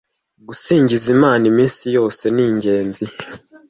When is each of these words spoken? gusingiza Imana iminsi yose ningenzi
gusingiza 0.47 1.07
Imana 1.15 1.43
iminsi 1.51 1.83
yose 1.97 2.23
ningenzi 2.35 3.05